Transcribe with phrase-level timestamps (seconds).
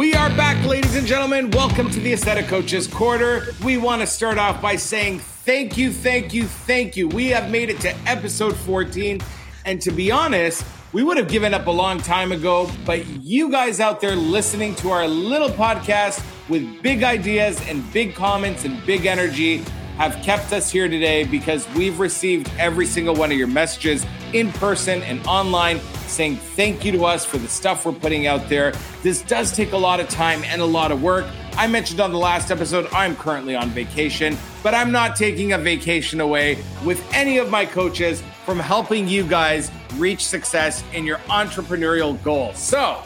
[0.00, 1.50] We are back, ladies and gentlemen.
[1.50, 3.42] Welcome to the Aesthetic Coaches Corner.
[3.62, 7.06] We want to start off by saying thank you, thank you, thank you.
[7.06, 9.20] We have made it to episode 14.
[9.66, 13.50] And to be honest, we would have given up a long time ago, but you
[13.50, 18.82] guys out there listening to our little podcast with big ideas and big comments and
[18.86, 19.58] big energy
[19.98, 24.50] have kept us here today because we've received every single one of your messages in
[24.52, 25.78] person and online
[26.10, 28.72] saying thank you to us for the stuff we're putting out there.
[29.02, 31.26] This does take a lot of time and a lot of work.
[31.56, 35.58] I mentioned on the last episode, I'm currently on vacation, but I'm not taking a
[35.58, 41.18] vacation away with any of my coaches from helping you guys reach success in your
[41.28, 42.58] entrepreneurial goals.
[42.58, 43.02] So,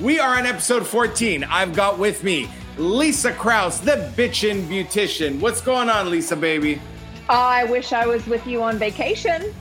[0.00, 1.44] we are on episode 14.
[1.44, 5.40] I've got with me Lisa Kraus, the bitchin' beautician.
[5.40, 6.80] What's going on, Lisa, baby?
[7.28, 9.54] I wish I was with you on vacation.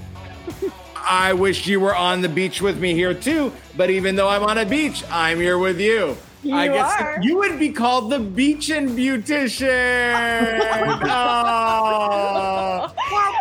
[1.07, 4.43] I wish you were on the beach with me here too, but even though I'm
[4.43, 6.17] on a beach, I'm here with you.
[6.43, 7.17] You I guess are.
[7.21, 10.59] you would be called the beach and beautician.
[11.03, 12.93] oh.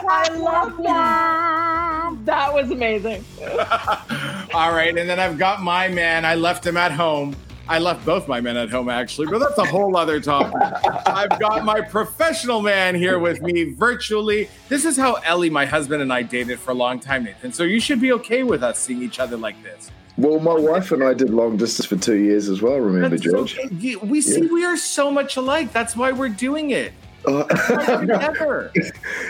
[0.07, 2.15] I love that.
[2.25, 3.25] That was amazing.
[4.55, 6.25] All right, and then I've got my man.
[6.25, 7.37] I left him at home.
[7.67, 10.61] I left both my men at home actually, but that's a whole other topic.
[11.07, 14.51] I've got my professional man here with me virtually.
[14.69, 17.53] This is how Ellie, my husband, and I dated for a long time, Nathan.
[17.53, 19.91] So you should be okay with us seeing each other like this.
[20.19, 22.77] Well, my wife and I did long distance for two years as well.
[22.77, 23.59] Remember, That's George?
[23.73, 24.53] you- we see Yeah.
[24.53, 25.73] we are so much alike.
[25.73, 26.93] That's why we're doing it.
[27.27, 27.45] Uh,
[28.01, 28.71] Together.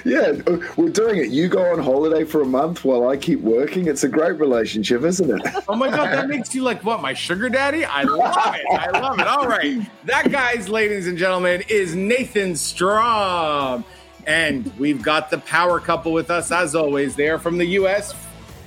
[0.04, 1.30] yeah, uh, we're doing it.
[1.30, 3.86] You go on holiday for a month while I keep working.
[3.86, 5.54] It's a great relationship, isn't it?
[5.68, 7.00] Oh my god, that makes you like what?
[7.00, 7.84] My sugar daddy?
[7.84, 8.66] I love it.
[8.70, 9.26] I love it.
[9.26, 9.80] All right.
[10.04, 13.84] That guys, ladies and gentlemen, is Nathan Strom.
[14.26, 17.16] And we've got the power couple with us as always.
[17.16, 18.14] They are from the US.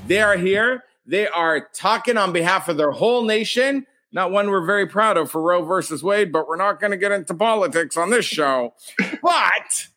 [0.08, 0.84] They are here.
[1.06, 3.86] They are talking on behalf of their whole nation.
[4.12, 6.98] Not one we're very proud of for Roe versus Wade, but we're not going to
[6.98, 8.74] get into politics on this show.
[9.22, 9.88] But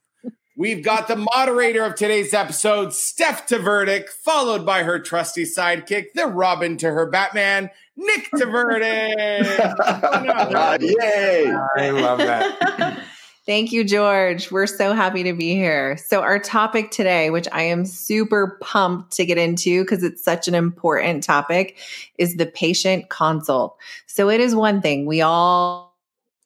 [0.61, 6.27] We've got the moderator of today's episode, Steph Tvrdik, followed by her trusty sidekick, the
[6.27, 9.17] Robin to her Batman, Nick Tvrdik.
[11.01, 11.51] Yay!
[11.79, 13.03] I love that.
[13.51, 14.53] Thank you, George.
[14.53, 15.97] We're so happy to be here.
[15.97, 20.47] So, our topic today, which I am super pumped to get into because it's such
[20.47, 21.77] an important topic,
[22.17, 23.77] is the patient consult.
[24.07, 25.99] So, it is one thing we all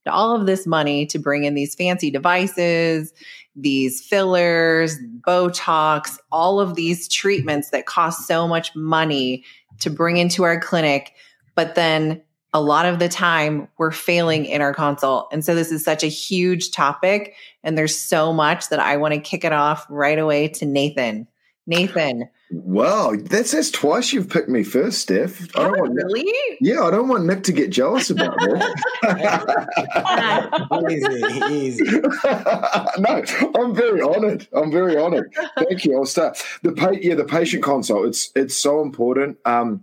[0.07, 3.13] all of this money to bring in these fancy devices,
[3.55, 4.97] these fillers,
[5.29, 9.45] Botox, all of these treatments that cost so much money
[9.81, 11.13] to bring into our clinic.
[11.55, 12.23] But then
[12.55, 15.29] a lot of the time we're failing in our consult.
[15.33, 17.35] And so this is such a huge topic.
[17.63, 21.27] And there's so much that I want to kick it off right away to Nathan.
[21.67, 25.57] Nathan, Wow, that's that's twice you've picked me first, Steph.
[25.57, 26.59] I don't want Nick, really?
[26.61, 29.03] yeah, I don't want Nick to get jealous about that.
[31.51, 31.85] easy, easy.
[33.01, 33.25] no,
[33.61, 34.47] I'm very honoured.
[34.53, 35.35] I'm very honoured.
[35.59, 35.97] Thank you.
[35.97, 38.07] I'll start the pa- yeah the patient consult.
[38.07, 39.39] It's it's so important.
[39.45, 39.83] Um,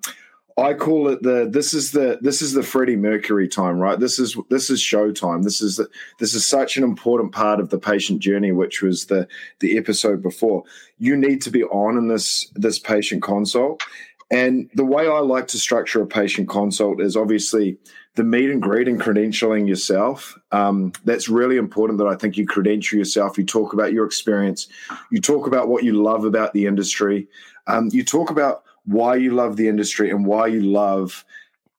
[0.58, 4.00] I call it the this is the this is the Freddie Mercury time, right?
[4.00, 5.44] This is this is show time.
[5.44, 5.90] This is the,
[6.20, 9.28] this is such an important part of the patient journey, which was the
[9.60, 10.64] the episode before.
[10.98, 13.84] You need to be on in this this patient consult.
[14.30, 17.78] And the way I like to structure a patient consult is obviously
[18.16, 20.38] the meet and greet and credentialing yourself.
[20.52, 23.38] Um, that's really important that I think you credential yourself.
[23.38, 24.68] You talk about your experience.
[25.12, 27.28] You talk about what you love about the industry.
[27.68, 31.26] Um, you talk about why you love the industry and why you love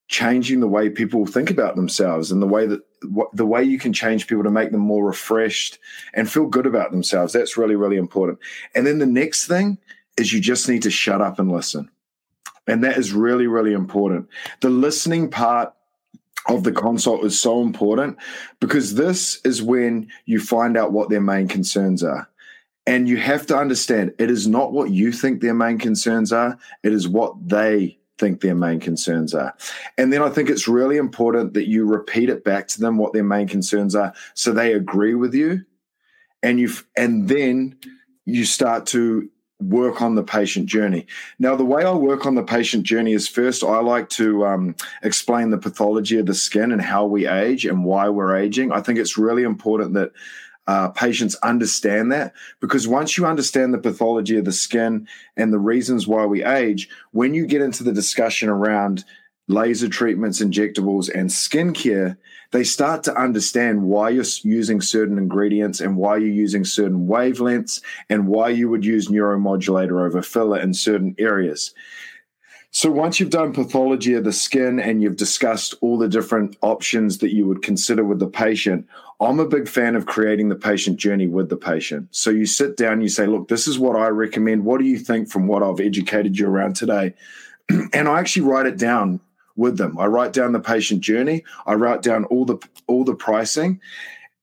[0.09, 2.83] changing the way people think about themselves and the way that
[3.33, 5.79] the way you can change people to make them more refreshed
[6.15, 7.33] and feel good about themselves.
[7.33, 8.39] That's really, really important.
[8.75, 9.79] And then the next thing
[10.17, 11.91] is you just need to shut up and listen.
[12.67, 14.29] And that is really, really important.
[14.61, 15.75] The listening part
[16.49, 18.19] of the consult is so important
[18.61, 22.29] because this is when you find out what their main concerns are.
[22.87, 26.59] And you have to understand it is not what you think their main concerns are,
[26.83, 29.55] it is what they think their main concerns are.
[29.99, 33.13] And then I think it's really important that you repeat it back to them what
[33.13, 35.65] their main concerns are so they agree with you.
[36.43, 37.79] And you and then
[38.25, 39.29] you start to
[39.61, 41.07] work on the patient journey.
[41.39, 44.75] Now, the way I work on the patient journey is first, I like to um,
[45.03, 48.73] explain the pathology of the skin and how we age and why we're aging.
[48.73, 50.13] I think it's really important that
[50.67, 55.59] uh, patients understand that because once you understand the pathology of the skin and the
[55.59, 59.05] reasons why we age, when you get into the discussion around
[59.49, 62.17] laser treatments, injectables, and skincare,
[62.53, 67.83] they start to understand why you're using certain ingredients and why you're using certain wavelengths
[68.09, 71.75] and why you would use neuromodulator over filler in certain areas.
[72.75, 77.19] So once you've done pathology of the skin and you've discussed all the different options
[77.19, 78.89] that you would consider with the patient,
[79.21, 82.09] I'm a big fan of creating the patient journey with the patient.
[82.13, 84.65] So you sit down, you say, look, this is what I recommend.
[84.65, 87.13] What do you think from what I've educated you around today?
[87.93, 89.21] and I actually write it down
[89.55, 89.99] with them.
[89.99, 91.45] I write down the patient journey.
[91.67, 93.83] I write down all the all the pricing.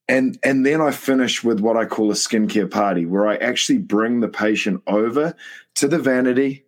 [0.08, 3.80] And, and then I finish with what I call a skincare party, where I actually
[3.80, 5.36] bring the patient over
[5.76, 6.66] to the vanity,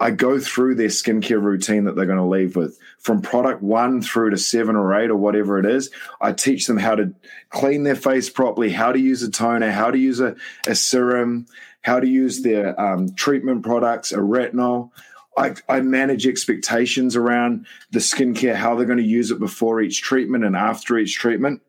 [0.00, 4.02] I go through their skincare routine that they're going to leave with from product one
[4.02, 5.90] through to seven or eight or whatever it is.
[6.20, 7.14] I teach them how to
[7.50, 10.34] clean their face properly, how to use a toner, how to use a,
[10.66, 11.46] a serum,
[11.82, 14.90] how to use their um, treatment products, a retinol.
[15.36, 20.02] I, I, manage expectations around the skincare, how they're going to use it before each
[20.02, 21.62] treatment and after each treatment.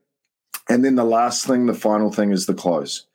[0.70, 3.06] And then the last thing, the final thing is the close.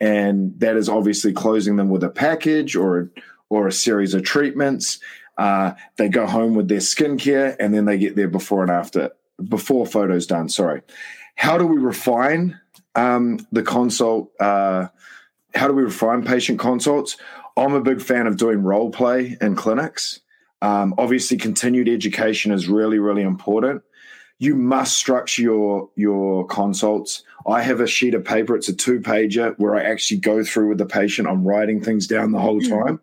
[0.00, 3.10] And that is obviously closing them with a package or
[3.52, 4.98] or a series of treatments.
[5.36, 9.10] Uh, they go home with their skincare and then they get their before and after,
[9.46, 10.48] before photos done.
[10.48, 10.80] Sorry.
[11.34, 12.58] How do we refine
[12.94, 14.32] um, the consult?
[14.40, 14.88] Uh,
[15.54, 17.18] how do we refine patient consults?
[17.54, 20.20] I'm a big fan of doing role play in clinics.
[20.62, 23.82] Um, obviously, continued education is really, really important.
[24.38, 27.22] You must structure your your consults.
[27.46, 28.56] I have a sheet of paper.
[28.56, 31.28] It's a two pager where I actually go through with the patient.
[31.28, 32.68] I'm writing things down the whole mm.
[32.68, 33.00] time.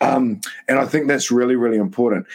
[0.00, 2.26] Um, and I think that's really, really important.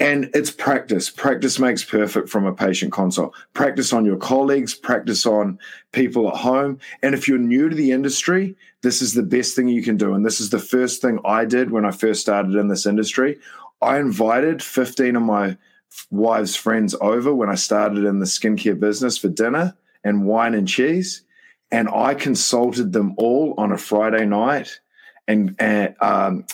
[0.00, 1.10] And it's practice.
[1.10, 3.34] Practice makes perfect from a patient consult.
[3.52, 5.58] Practice on your colleagues, practice on
[5.90, 6.78] people at home.
[7.02, 10.14] And if you're new to the industry, this is the best thing you can do.
[10.14, 13.40] And this is the first thing I did when I first started in this industry.
[13.82, 15.56] I invited 15 of my
[16.10, 20.68] wife's friends over when I started in the skincare business for dinner and wine and
[20.68, 21.22] cheese.
[21.72, 24.78] And I consulted them all on a Friday night
[25.26, 26.46] and, and um,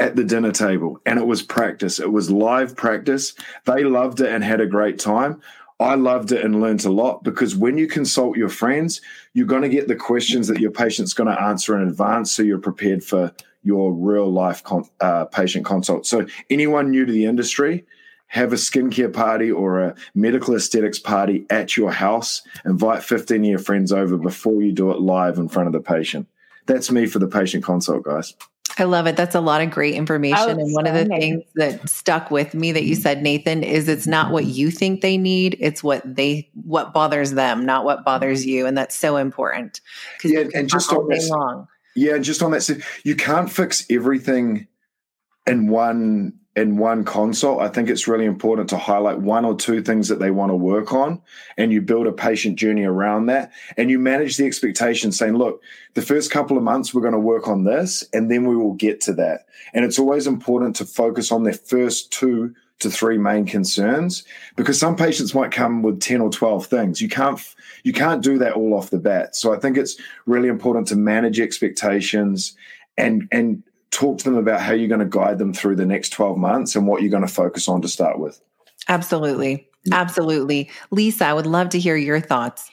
[0.00, 1.98] at the dinner table and it was practice.
[1.98, 3.34] It was live practice.
[3.64, 5.40] They loved it and had a great time.
[5.80, 9.00] I loved it and learned a lot because when you consult your friends,
[9.32, 12.42] you're going to get the questions that your patient's going to answer in advance so
[12.42, 16.06] you're prepared for your real life con- uh, patient consult.
[16.06, 17.84] So, anyone new to the industry,
[18.28, 22.42] have a skincare party or a medical aesthetics party at your house.
[22.64, 25.80] Invite 15 of your friends over before you do it live in front of the
[25.80, 26.28] patient.
[26.66, 28.34] That's me for the patient consult, guys.
[28.78, 29.16] I love it.
[29.16, 30.38] That's a lot of great information.
[30.38, 33.88] Oh, and one of the things that stuck with me that you said, Nathan, is
[33.88, 38.04] it's not what you think they need, it's what they what bothers them, not what
[38.04, 38.66] bothers you.
[38.66, 39.80] And that's so important.
[40.22, 41.66] Yeah, and just on that, long.
[41.96, 42.70] Yeah, and just on that,
[43.04, 44.68] you can't fix everything
[45.46, 49.80] in one in one consult, I think it's really important to highlight one or two
[49.80, 51.22] things that they want to work on
[51.56, 55.62] and you build a patient journey around that and you manage the expectation saying, look,
[55.94, 58.74] the first couple of months we're going to work on this and then we will
[58.74, 59.46] get to that.
[59.72, 64.24] And it's always important to focus on their first two to three main concerns
[64.56, 67.00] because some patients might come with 10 or 12 things.
[67.00, 67.40] You can't
[67.84, 69.36] you can't do that all off the bat.
[69.36, 69.96] So I think it's
[70.26, 72.56] really important to manage expectations
[72.96, 76.10] and and talk to them about how you're going to guide them through the next
[76.10, 78.40] 12 months and what you're going to focus on to start with.
[78.88, 79.68] Absolutely.
[79.92, 80.70] Absolutely.
[80.90, 82.70] Lisa, I would love to hear your thoughts.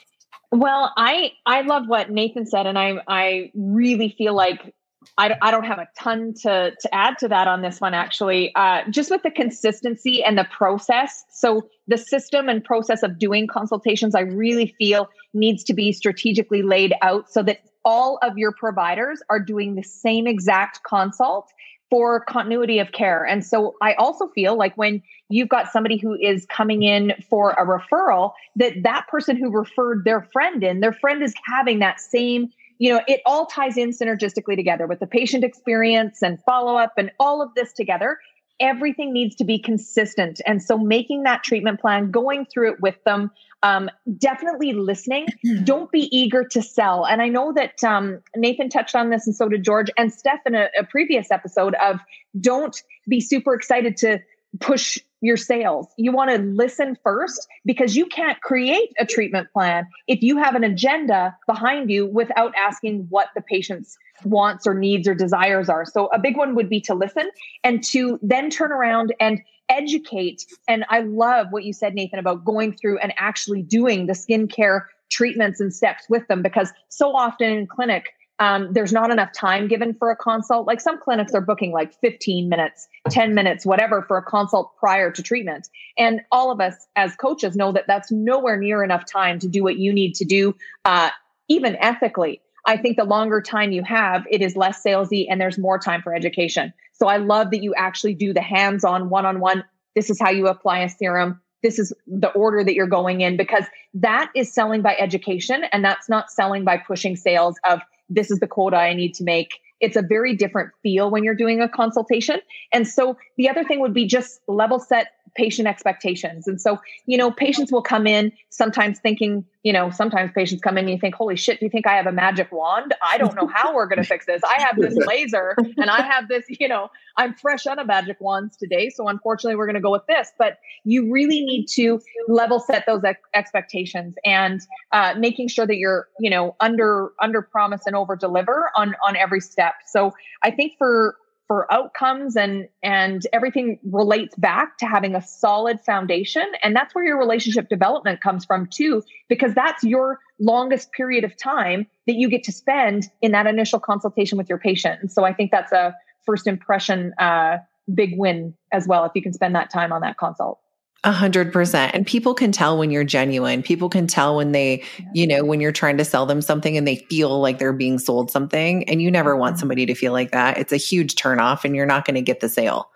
[0.51, 4.73] Well, I I love what Nathan said and I I really feel like
[5.17, 8.53] I, I don't have a ton to to add to that on this one actually
[8.55, 13.47] uh, just with the consistency and the process so the system and process of doing
[13.47, 18.51] consultations i really feel needs to be strategically laid out so that all of your
[18.51, 21.53] providers are doing the same exact consult
[21.91, 23.23] for continuity of care.
[23.23, 27.51] And so I also feel like when you've got somebody who is coming in for
[27.51, 31.99] a referral, that that person who referred their friend in, their friend is having that
[31.99, 32.49] same,
[32.79, 36.93] you know, it all ties in synergistically together with the patient experience and follow up
[36.97, 38.17] and all of this together
[38.59, 40.41] everything needs to be consistent.
[40.45, 43.31] And so making that treatment plan, going through it with them,
[43.63, 45.25] um, definitely listening.
[45.63, 47.05] Don't be eager to sell.
[47.05, 50.41] And I know that um, Nathan touched on this, and so did George and Steph
[50.45, 51.99] in a, a previous episode of
[52.39, 54.19] don't be super excited to
[54.59, 55.87] push your sales.
[55.97, 60.55] You want to listen first because you can't create a treatment plan if you have
[60.55, 65.85] an agenda behind you without asking what the patient's wants or needs or desires are.
[65.85, 67.29] So a big one would be to listen
[67.63, 70.45] and to then turn around and educate.
[70.67, 74.81] And I love what you said, Nathan, about going through and actually doing the skincare
[75.09, 79.67] treatments and steps with them because so often in clinic, um, there's not enough time
[79.67, 80.67] given for a consult.
[80.67, 85.11] Like some clinics are booking like 15 minutes, 10 minutes, whatever for a consult prior
[85.11, 85.69] to treatment.
[85.97, 89.63] And all of us as coaches know that that's nowhere near enough time to do
[89.63, 91.11] what you need to do, uh,
[91.47, 92.41] even ethically.
[92.65, 96.01] I think the longer time you have, it is less salesy and there's more time
[96.01, 96.73] for education.
[96.93, 99.63] So I love that you actually do the hands on one on one.
[99.95, 101.39] This is how you apply a serum.
[101.61, 103.63] This is the order that you're going in because
[103.93, 108.39] that is selling by education and that's not selling by pushing sales of this is
[108.39, 111.69] the quota I need to make it's a very different feel when you're doing a
[111.69, 112.39] consultation.
[112.71, 116.47] And so the other thing would be just level set patient expectations.
[116.47, 120.77] And so, you know, patients will come in sometimes thinking, you know, sometimes patients come
[120.77, 122.93] in and you think, holy shit, do you think I have a magic wand?
[123.03, 124.41] I don't know how we're going to fix this.
[124.43, 128.17] I have this laser and I have this, you know, I'm fresh out of magic
[128.19, 128.89] wands today.
[128.89, 130.31] So unfortunately, we're going to go with this.
[130.37, 134.61] But you really need to level set those ex- expectations and
[134.91, 139.15] uh, making sure that you're, you know, under, under promise and over deliver on, on
[139.15, 139.73] every step.
[139.85, 140.13] So
[140.43, 146.45] I think for, for outcomes and and everything relates back to having a solid foundation.
[146.63, 151.37] And that's where your relationship development comes from too because that's your longest period of
[151.37, 154.99] time that you get to spend in that initial consultation with your patient.
[155.01, 157.57] And so i think that's a first impression uh,
[157.93, 160.59] big win as well if you can spend that time on that consult
[161.03, 161.93] a hundred percent.
[161.93, 163.61] And people can tell when you're genuine.
[163.61, 164.83] People can tell when they,
[165.13, 167.99] you know, when you're trying to sell them something and they feel like they're being
[167.99, 168.87] sold something.
[168.89, 169.59] And you never want mm-hmm.
[169.59, 170.57] somebody to feel like that.
[170.57, 172.89] It's a huge turnoff and you're not going to get the sale.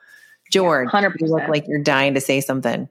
[0.52, 1.14] George, 100%.
[1.20, 2.90] you look like you're dying to say something.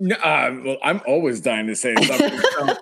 [0.00, 2.38] No, uh, well, I'm always dying to say something.
[2.58, 2.76] so,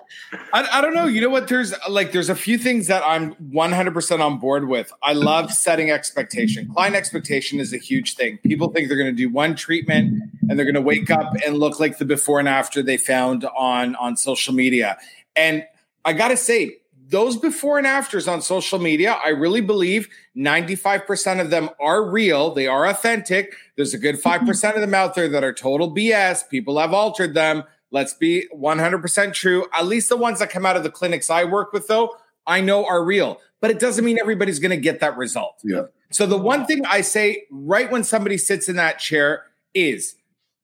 [0.53, 1.05] I, I don't know.
[1.05, 1.47] You know what?
[1.47, 4.93] There's like there's a few things that I'm 100% on board with.
[5.01, 6.71] I love setting expectation.
[6.71, 8.37] Client expectation is a huge thing.
[8.43, 11.57] People think they're going to do one treatment and they're going to wake up and
[11.57, 14.97] look like the before and after they found on on social media.
[15.35, 15.65] And
[16.05, 16.77] I got to say,
[17.09, 22.53] those before and afters on social media, I really believe 95% of them are real.
[22.53, 23.55] They are authentic.
[23.75, 24.75] There's a good 5% mm-hmm.
[24.75, 26.47] of them out there that are total BS.
[26.49, 27.63] People have altered them.
[27.91, 29.65] Let's be 100% true.
[29.73, 32.59] At least the ones that come out of the clinics I work with, though, I
[32.59, 33.39] know are real.
[33.61, 35.61] But it doesn't mean everybody's going to get that result.
[35.63, 35.83] Yeah.
[36.11, 40.15] So the one thing I say right when somebody sits in that chair is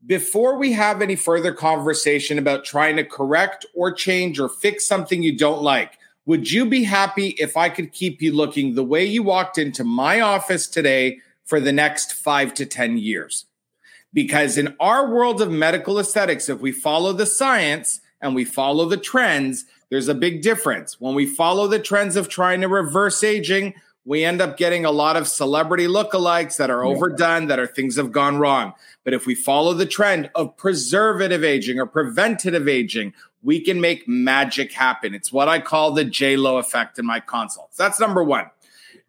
[0.05, 5.23] before we have any further conversation about trying to correct or change or fix something
[5.23, 9.05] you don't like, would you be happy if I could keep you looking the way
[9.05, 13.45] you walked into my office today for the next five to 10 years?
[14.13, 18.85] Because in our world of medical aesthetics, if we follow the science and we follow
[18.85, 20.99] the trends, there's a big difference.
[21.01, 23.73] When we follow the trends of trying to reverse aging,
[24.05, 27.95] we end up getting a lot of celebrity lookalikes that are overdone, that are things
[27.95, 28.73] have gone wrong.
[29.03, 34.07] But if we follow the trend of preservative aging or preventative aging, we can make
[34.07, 35.13] magic happen.
[35.13, 37.77] It's what I call the J Lo effect in my consults.
[37.77, 38.45] That's number one.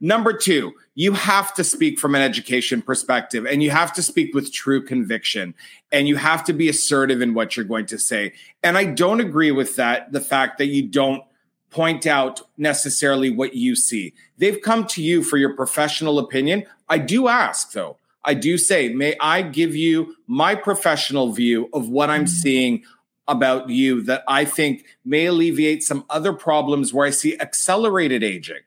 [0.00, 4.34] Number two, you have to speak from an education perspective and you have to speak
[4.34, 5.54] with true conviction
[5.92, 8.32] and you have to be assertive in what you're going to say.
[8.62, 11.22] And I don't agree with that, the fact that you don't
[11.70, 14.14] point out necessarily what you see.
[14.38, 16.66] They've come to you for your professional opinion.
[16.88, 21.88] I do ask though, I do say, may I give you my professional view of
[21.88, 22.28] what I'm mm-hmm.
[22.28, 22.84] seeing
[23.26, 28.60] about you that I think may alleviate some other problems where I see accelerated aging.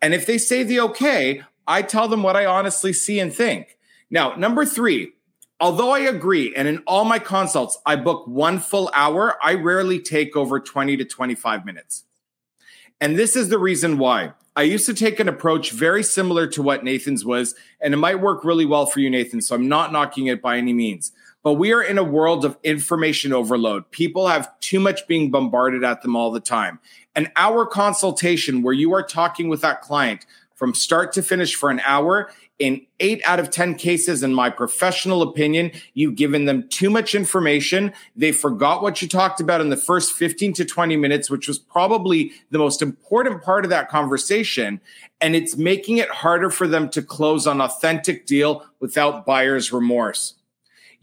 [0.00, 3.78] And if they say the okay, I tell them what I honestly see and think.
[4.10, 5.12] Now, number three,
[5.60, 10.00] although I agree, and in all my consults, I book one full hour, I rarely
[10.00, 12.04] take over 20 to 25 minutes.
[13.02, 14.32] And this is the reason why.
[14.54, 18.20] I used to take an approach very similar to what Nathan's was, and it might
[18.20, 19.42] work really well for you, Nathan.
[19.42, 21.10] So I'm not knocking it by any means.
[21.42, 23.90] But we are in a world of information overload.
[23.90, 26.78] People have too much being bombarded at them all the time.
[27.16, 31.70] An hour consultation where you are talking with that client from start to finish for
[31.70, 32.30] an hour
[32.62, 37.12] in eight out of 10 cases, in my professional opinion, you've given them too much
[37.12, 37.92] information.
[38.14, 41.58] They forgot what you talked about in the first 15 to 20 minutes, which was
[41.58, 44.80] probably the most important part of that conversation.
[45.20, 50.34] And it's making it harder for them to close an authentic deal without buyer's remorse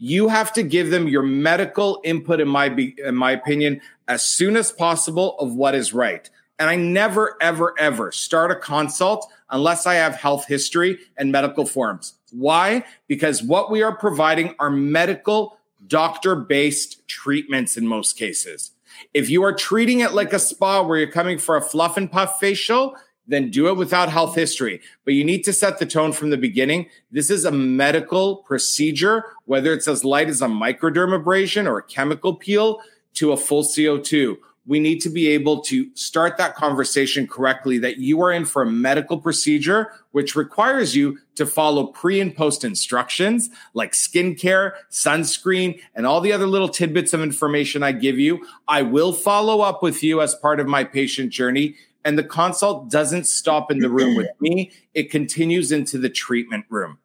[0.02, 2.74] you have to give them your medical input in my
[3.04, 7.74] in my opinion as soon as possible of what is right and i never ever
[7.78, 13.70] ever start a consult unless i have health history and medical forms why because what
[13.70, 18.72] we are providing are medical doctor based treatments in most cases
[19.14, 22.10] if you are treating it like a spa where you're coming for a fluff and
[22.10, 22.94] puff facial
[23.30, 24.80] then do it without health history.
[25.04, 26.88] But you need to set the tone from the beginning.
[27.12, 32.34] This is a medical procedure, whether it's as light as a microdermabrasion or a chemical
[32.34, 32.80] peel
[33.14, 34.36] to a full CO2.
[34.66, 38.62] We need to be able to start that conversation correctly that you are in for
[38.62, 45.80] a medical procedure, which requires you to follow pre and post instructions like skincare, sunscreen,
[45.94, 48.46] and all the other little tidbits of information I give you.
[48.68, 52.90] I will follow up with you as part of my patient journey And the consult
[52.90, 56.98] doesn't stop in the room with me, it continues into the treatment room.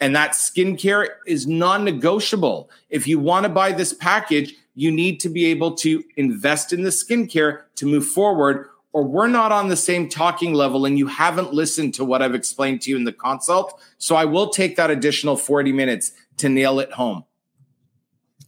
[0.00, 2.68] And that skincare is non negotiable.
[2.90, 6.82] If you want to buy this package, you need to be able to invest in
[6.82, 11.06] the skincare to move forward, or we're not on the same talking level and you
[11.06, 13.80] haven't listened to what I've explained to you in the consult.
[13.98, 17.24] So I will take that additional 40 minutes to nail it home.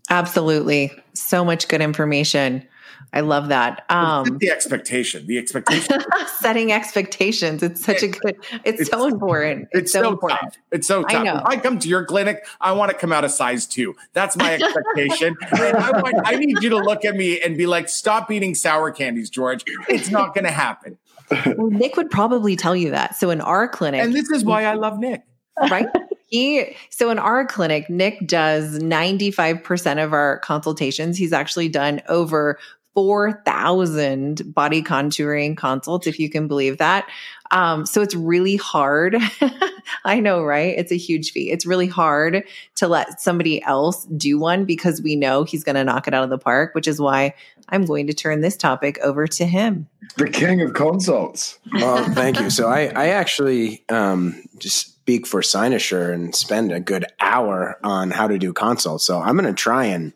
[0.08, 0.92] Absolutely.
[1.14, 2.66] So much good information.
[3.12, 3.84] I love that.
[3.88, 6.00] Um, the expectation, the expectation,
[6.38, 7.62] setting expectations.
[7.62, 8.36] It's such a good.
[8.64, 9.68] It's, it's so important.
[9.72, 10.40] It's, it's so, so, important.
[10.40, 10.56] Tough.
[10.72, 11.26] It's so tough.
[11.26, 13.94] I if I come to your clinic, I want to come out a size two.
[14.12, 15.36] That's my expectation.
[15.40, 18.54] and I, want, I need you to look at me and be like, "Stop eating
[18.54, 19.64] sour candies, George.
[19.88, 20.98] It's not going to happen."
[21.30, 23.16] Well, Nick would probably tell you that.
[23.16, 25.22] So in our clinic, and this is why I love Nick.
[25.70, 25.86] Right.
[26.28, 31.16] He so in our clinic, Nick does 95% of our consultations.
[31.16, 32.58] He's actually done over
[32.96, 37.06] 4,000 body contouring consults, if you can believe that.
[37.50, 39.16] Um, so it's really hard.
[40.04, 40.74] I know, right?
[40.78, 41.50] It's a huge fee.
[41.50, 42.44] It's really hard
[42.76, 46.24] to let somebody else do one because we know he's going to knock it out
[46.24, 47.34] of the park, which is why
[47.68, 49.88] I'm going to turn this topic over to him.
[50.16, 51.58] The king of consults.
[51.74, 52.48] Well, thank you.
[52.48, 58.10] So I, I actually um, just speak for Cynosure and spend a good hour on
[58.10, 59.04] how to do consults.
[59.04, 60.14] So I'm going to try and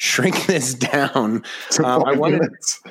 [0.00, 1.44] shrink this down.
[1.84, 2.42] Um, I wanted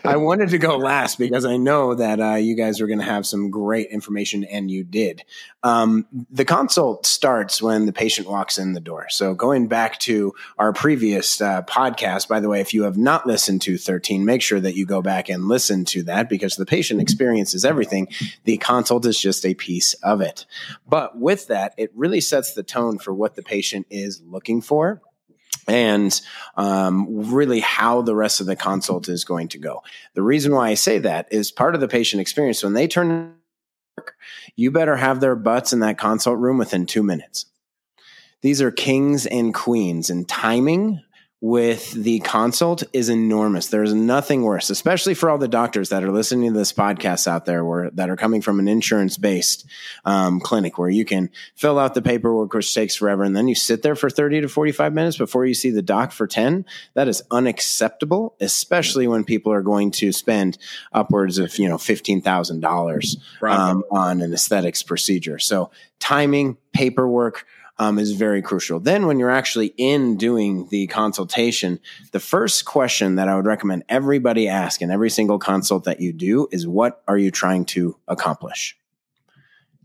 [0.05, 3.05] I wanted to go last because I know that uh, you guys were going to
[3.05, 5.23] have some great information, and you did.
[5.63, 9.07] Um, the consult starts when the patient walks in the door.
[9.09, 13.25] So going back to our previous uh, podcast, by the way, if you have not
[13.27, 16.65] listened to 13, make sure that you go back and listen to that because the
[16.65, 18.07] patient experience is everything.
[18.45, 20.45] The consult is just a piece of it.
[20.87, 25.01] But with that, it really sets the tone for what the patient is looking for
[25.67, 26.19] and
[26.55, 29.83] um, really how the rest of the consult is going to go.
[30.13, 32.63] The reason why I say that is part of the patient experience.
[32.63, 33.35] When they turn,
[34.55, 37.45] you better have their butts in that consult room within two minutes.
[38.41, 41.01] These are kings and queens, and timing
[41.41, 43.67] with the consult is enormous.
[43.67, 47.45] There's nothing worse, especially for all the doctors that are listening to this podcast out
[47.45, 49.65] there where, that are coming from an insurance based
[50.03, 53.23] um, clinic where you can fill out the paperwork, which takes forever.
[53.23, 56.11] And then you sit there for 30 to 45 minutes before you see the doc
[56.11, 56.65] for 10.
[56.95, 60.57] That is unacceptable, especially when people are going to spend
[60.91, 65.39] upwards of, you know, $15,000 um, on an aesthetics procedure.
[65.39, 67.45] So timing, paperwork,
[67.79, 68.79] um, is very crucial.
[68.79, 71.79] Then, when you're actually in doing the consultation,
[72.11, 76.11] the first question that I would recommend everybody ask in every single consult that you
[76.11, 78.77] do is what are you trying to accomplish?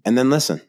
[0.04, 0.60] And then listen.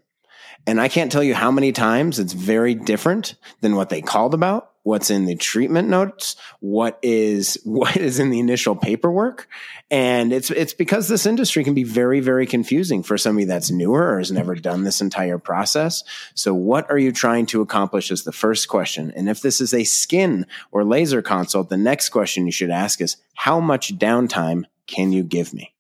[0.67, 4.33] And I can't tell you how many times it's very different than what they called
[4.33, 9.49] about what's in the treatment notes, what is what is in the initial paperwork.
[9.91, 14.13] And it's it's because this industry can be very, very confusing for somebody that's newer
[14.13, 16.03] or has never done this entire process.
[16.35, 19.11] So what are you trying to accomplish is the first question.
[19.15, 23.01] And if this is a skin or laser consult, the next question you should ask
[23.01, 25.74] is how much downtime can you give me?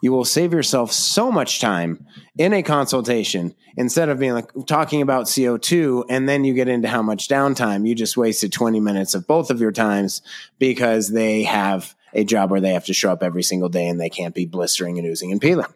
[0.00, 2.06] You will save yourself so much time
[2.36, 6.88] in a consultation instead of being like talking about CO2 and then you get into
[6.88, 7.86] how much downtime.
[7.86, 10.22] You just wasted 20 minutes of both of your times
[10.58, 14.00] because they have a job where they have to show up every single day and
[14.00, 15.66] they can't be blistering and oozing and peeling.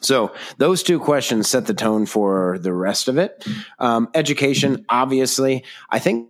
[0.00, 3.46] So those two questions set the tone for the rest of it.
[3.78, 6.28] Um, education, obviously, I think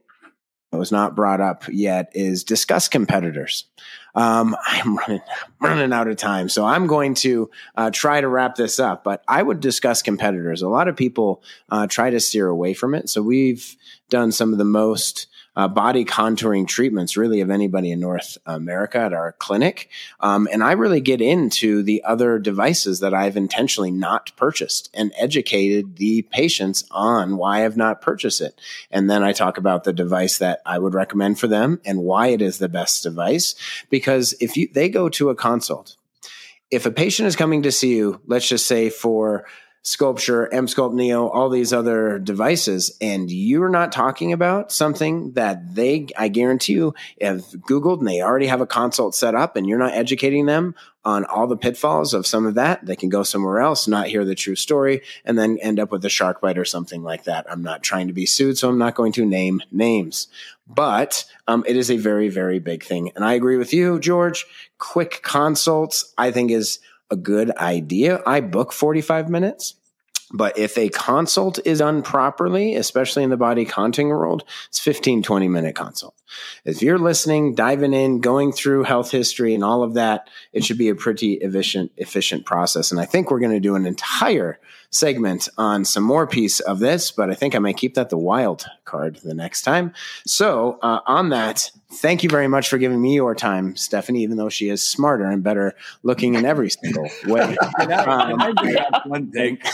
[0.77, 3.67] was not brought up yet is discuss competitors.
[4.15, 5.23] Um, I'm running
[5.61, 9.05] running out of time, so I'm going to uh, try to wrap this up.
[9.05, 10.63] But I would discuss competitors.
[10.63, 13.09] A lot of people uh, try to steer away from it.
[13.09, 13.77] So we've
[14.11, 18.99] done some of the most uh, body contouring treatments, really, of anybody in North America
[18.99, 19.89] at our clinic.
[20.21, 25.13] Um, and I really get into the other devices that I've intentionally not purchased and
[25.17, 28.61] educated the patients on why I've not purchased it.
[28.91, 32.29] And then I talk about the device that I would recommend for them and why
[32.29, 33.55] it is the best device.
[33.91, 35.97] Because if you, they go to a consult,
[36.71, 39.47] if a patient is coming to see you, let's just say for
[39.85, 46.07] SculpSure, Emsculpt Neo, all these other devices, and you're not talking about something that they,
[46.17, 49.79] I guarantee you, have Googled and they already have a consult set up, and you're
[49.79, 53.61] not educating them on all the pitfalls of some of that, they can go somewhere
[53.61, 56.65] else, not hear the true story, and then end up with a shark bite or
[56.65, 57.45] something like that.
[57.51, 60.29] I'm not trying to be sued, so I'm not going to name names.
[60.67, 63.13] But um, it is a very, very big thing.
[63.15, 64.47] And I agree with you, George.
[64.79, 66.79] Quick consults, I think, is
[67.11, 68.23] a good idea.
[68.27, 69.75] I book 45 minutes,
[70.33, 75.23] But if a consult is done properly, especially in the body contouring world, it's 15,
[75.23, 76.15] 20 minute consult.
[76.65, 80.79] If you're listening, diving in, going through health history and all of that, it should
[80.79, 82.91] be a pretty efficient, efficient process.
[82.91, 84.59] And I think we're going to do an entire
[84.95, 88.17] segment on some more piece of this, but I think I might keep that the
[88.17, 89.93] wild card the next time.
[90.27, 94.37] So uh, on that, thank you very much for giving me your time, Stephanie, even
[94.37, 97.57] though she is smarter and better looking in every single way.
[97.81, 98.39] Um,
[99.07, 99.59] one thing.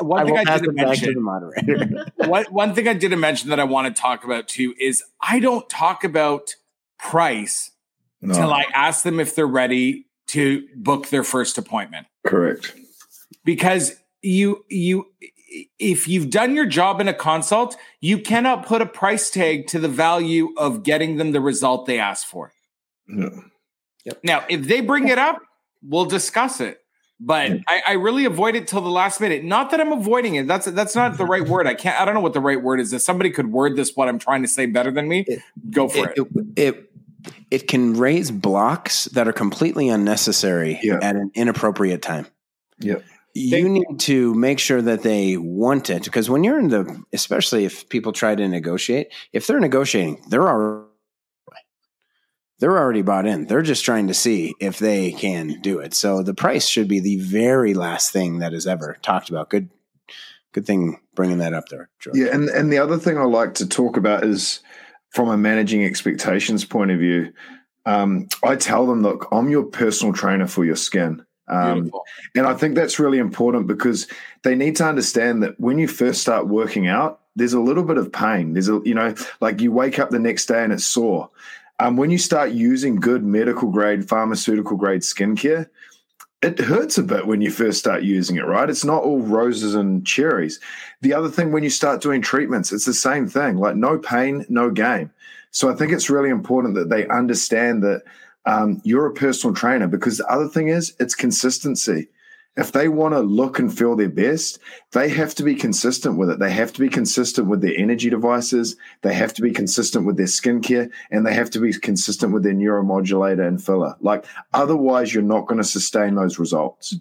[0.00, 1.14] One thing I, I didn't mention.
[1.14, 2.06] The moderator.
[2.28, 5.38] one, one thing I didn't mention that I want to talk about too is I
[5.38, 6.54] don't talk about
[6.98, 7.70] price
[8.20, 8.34] no.
[8.34, 12.06] until I ask them if they're ready to book their first appointment.
[12.26, 12.74] Correct.
[13.44, 15.06] Because you you
[15.78, 19.78] if you've done your job in a consult, you cannot put a price tag to
[19.78, 22.52] the value of getting them the result they asked for.
[23.06, 23.30] No.
[24.04, 24.20] Yep.
[24.22, 25.40] Now, if they bring it up,
[25.82, 26.80] we'll discuss it.
[27.18, 29.42] But I, I, really avoid it till the last minute.
[29.42, 30.46] Not that I'm avoiding it.
[30.46, 31.66] That's that's not the right word.
[31.66, 31.98] I can't.
[31.98, 32.92] I don't know what the right word is.
[32.92, 35.88] If somebody could word this, what I'm trying to say better than me, it, go
[35.88, 36.18] for it.
[36.18, 36.90] It, it.
[37.50, 40.98] it can raise blocks that are completely unnecessary yeah.
[41.00, 42.26] at an inappropriate time.
[42.78, 42.98] Yeah
[43.36, 47.64] you need to make sure that they want it because when you're in the especially
[47.64, 50.86] if people try to negotiate if they're negotiating they're already
[52.58, 53.46] they're already bought in.
[53.46, 55.92] They're just trying to see if they can do it.
[55.92, 59.50] So the price should be the very last thing that is ever talked about.
[59.50, 59.68] Good
[60.56, 62.16] good thing bringing that up there George.
[62.16, 64.60] yeah and and the other thing i like to talk about is
[65.10, 67.30] from a managing expectations point of view
[67.84, 71.90] um, i tell them look i'm your personal trainer for your skin um,
[72.34, 74.08] and I think that's really important because
[74.42, 77.98] they need to understand that when you first start working out, there's a little bit
[77.98, 78.54] of pain.
[78.54, 81.30] There's a, you know, like you wake up the next day and it's sore.
[81.78, 85.68] Um, when you start using good medical grade, pharmaceutical grade skincare,
[86.42, 88.68] it hurts a bit when you first start using it, right?
[88.68, 90.60] It's not all roses and cherries.
[91.02, 94.44] The other thing, when you start doing treatments, it's the same thing like no pain,
[94.48, 95.10] no gain.
[95.50, 98.02] So I think it's really important that they understand that
[98.46, 102.08] um, you're a personal trainer because the other thing is it's consistency.
[102.56, 104.58] If they want to look and feel their best,
[104.92, 106.38] they have to be consistent with it.
[106.38, 108.76] They have to be consistent with their energy devices.
[109.02, 112.44] They have to be consistent with their skincare and they have to be consistent with
[112.44, 113.94] their neuromodulator and filler.
[114.00, 116.94] Like, otherwise, you're not going to sustain those results.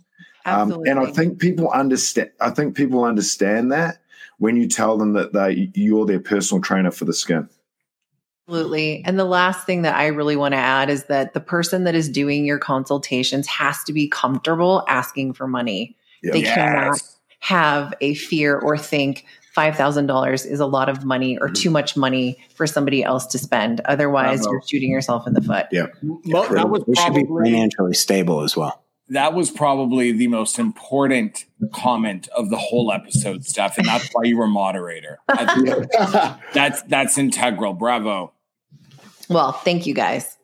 [0.45, 2.31] Um, and I think people understand.
[2.41, 3.99] I think people understand that
[4.37, 7.49] when you tell them that they you're their personal trainer for the skin.
[8.47, 9.03] Absolutely.
[9.05, 11.95] And the last thing that I really want to add is that the person that
[11.95, 15.95] is doing your consultations has to be comfortable asking for money.
[16.21, 16.33] Yep.
[16.33, 16.55] They yes.
[16.55, 17.01] cannot
[17.39, 22.37] have a fear or think $5,000 is a lot of money or too much money
[22.55, 23.81] for somebody else to spend.
[23.85, 25.67] Otherwise, you're shooting yourself in the foot.
[25.71, 25.87] Yeah.
[26.03, 28.83] Well, that was we should be financially stable as well.
[29.09, 34.23] That was probably the most important comment of the whole episode, Steph, and that's why
[34.23, 35.19] you were moderator.
[36.53, 37.73] that's that's integral.
[37.73, 38.33] Bravo.
[39.29, 40.37] Well, thank you guys.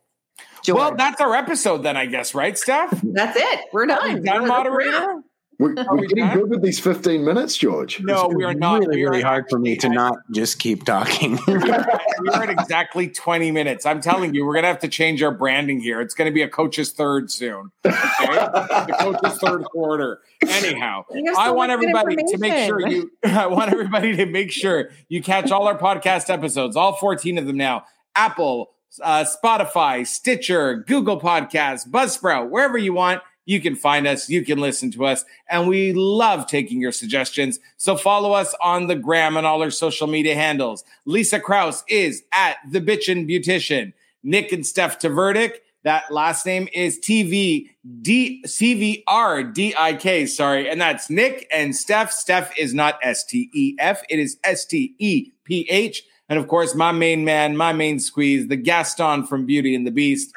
[0.64, 0.78] George.
[0.78, 2.92] Well, that's our episode then, I guess, right, Steph?
[3.04, 3.60] That's it.
[3.74, 4.24] We're done.
[4.24, 5.24] done, moderator?
[5.62, 8.02] We're, we're getting good with these 15 minutes, George.
[8.02, 8.80] No, we are not.
[8.80, 11.38] Really, really hard for me to not just keep talking.
[11.48, 13.86] we're at exactly 20 minutes.
[13.86, 16.02] I'm telling you, we're going to have to change our branding here.
[16.02, 17.72] It's going to be a coach's third soon.
[17.86, 17.94] Okay?
[17.94, 20.22] the coach's third quarter.
[20.48, 24.90] Anyhow, so I want everybody to make sure you, I want everybody to make sure
[25.10, 27.86] you catch all our podcast episodes, all 14 of them now.
[28.16, 28.72] Apple,
[29.02, 33.22] uh, Spotify, Stitcher, Google Podcasts, Buzzsprout, wherever you want.
[33.46, 37.60] You can find us, you can listen to us, and we love taking your suggestions.
[37.76, 40.84] So follow us on the gram and all our social media handles.
[41.06, 43.94] Lisa Kraus is at the Bitchin' Beautician.
[44.24, 47.72] Nick and Steph Tvrdik, that last name is T V
[48.04, 50.28] D C V R D I K.
[50.28, 52.12] Sorry, and that's Nick and Steph.
[52.12, 56.04] Steph is not S T E F; it is S T E P H.
[56.32, 59.92] And of course, my main man, my main squeeze, the Gaston from Beauty and the
[59.92, 60.34] Beast,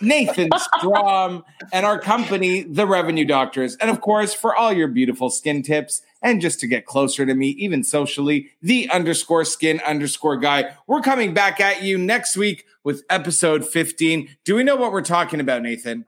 [0.00, 3.76] Nathan Strom, and our company, The Revenue Doctors.
[3.76, 7.34] And of course, for all your beautiful skin tips and just to get closer to
[7.34, 10.74] me, even socially, the underscore skin underscore guy.
[10.86, 14.34] We're coming back at you next week with episode 15.
[14.44, 16.06] Do we know what we're talking about, Nathan?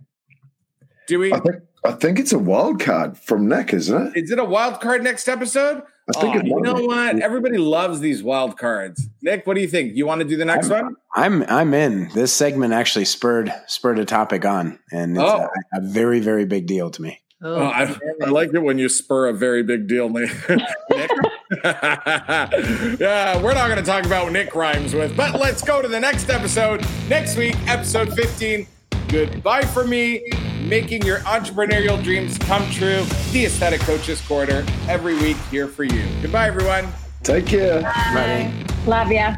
[1.06, 1.30] Do we?
[1.30, 4.24] I think, I think it's a wild card from Nick, isn't it?
[4.24, 5.82] Is it a wild card next episode?
[6.16, 7.20] I think oh, you know what?
[7.20, 9.08] Everybody loves these wild cards.
[9.22, 9.94] Nick, what do you think?
[9.94, 10.96] You want to do the next I'm, one?
[11.14, 12.08] I'm I'm in.
[12.14, 15.48] This segment actually spurred spurred a topic on, and it's oh.
[15.74, 17.20] a, a, very very big deal to me.
[17.42, 20.30] Oh, oh I, I, like it when you spur a very big deal, Nick.
[21.64, 25.88] yeah, we're not going to talk about what Nick rhymes with, but let's go to
[25.88, 28.66] the next episode next week, episode 15.
[29.08, 30.22] Goodbye for me.
[30.70, 33.02] Making your entrepreneurial dreams come true.
[33.32, 36.06] The Aesthetic Coaches Corner every week here for you.
[36.22, 36.86] Goodbye, everyone.
[37.24, 37.82] Take care.
[37.82, 38.52] Bye.
[38.86, 39.34] Love ya.